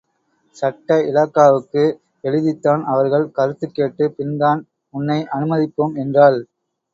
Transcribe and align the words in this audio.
சட்ட 0.55 0.95
இலாக்காவுக்கு 1.01 1.83
எழுதித்தான் 2.23 2.81
அவர்கள் 2.83 3.31
கருத்துக் 3.31 3.73
கேட்டுப் 3.73 4.17
பின்தான் 4.17 4.63
உன்னை 4.93 5.19
அனுமதிப்போம் 5.31 5.95
என்றாள். 5.95 6.39